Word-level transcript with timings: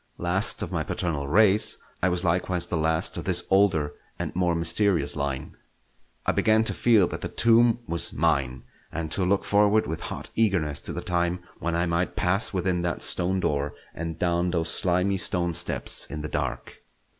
Last 0.17 0.63
of 0.63 0.71
my 0.71 0.83
paternal 0.83 1.27
race, 1.27 1.77
I 2.01 2.09
was 2.09 2.23
likewise 2.23 2.65
the 2.65 2.75
last 2.75 3.17
of 3.17 3.25
this 3.25 3.43
older 3.51 3.93
and 4.17 4.35
more 4.35 4.55
mysterious 4.55 5.15
line. 5.15 5.55
I 6.25 6.31
began 6.31 6.63
to 6.63 6.73
feel 6.73 7.05
that 7.09 7.21
the 7.21 7.27
tomb 7.27 7.77
was 7.87 8.11
mine, 8.11 8.63
and 8.91 9.11
to 9.11 9.23
look 9.23 9.43
forward 9.43 9.85
with 9.85 9.99
hot 10.01 10.31
eagerness 10.33 10.81
to 10.81 10.91
the 10.91 11.01
time 11.03 11.43
when 11.59 11.75
I 11.75 11.85
might 11.85 12.15
pass 12.15 12.51
within 12.51 12.81
that 12.81 13.03
stone 13.03 13.39
door 13.39 13.75
and 13.93 14.17
down 14.17 14.49
those 14.49 14.69
slimy 14.73 15.17
stone 15.17 15.53
steps 15.53 16.07
in 16.07 16.23
the 16.23 16.29
dark. 16.29 16.81